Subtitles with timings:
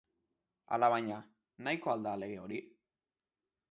[0.77, 1.19] Alabaina,
[1.69, 2.63] nahikoa al da lege hori?